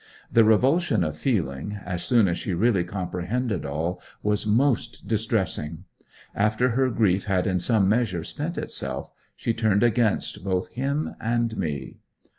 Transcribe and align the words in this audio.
The 0.31 0.43
revulsion 0.43 1.03
of 1.03 1.15
feeling, 1.15 1.79
as 1.85 2.01
soon 2.01 2.27
as 2.27 2.35
she 2.39 2.55
really 2.55 2.83
comprehended 2.83 3.67
all, 3.67 4.01
was 4.23 4.47
most 4.47 5.07
distressing. 5.07 5.83
After 6.33 6.69
her 6.69 6.89
grief 6.89 7.25
had 7.25 7.45
in 7.45 7.59
some 7.59 7.87
measure 7.87 8.23
spent 8.23 8.57
itself 8.57 9.11
she 9.35 9.53
turned 9.53 9.83
against 9.83 10.43
both 10.43 10.69
him 10.69 11.13
and 11.21 11.55
me. 11.55 11.97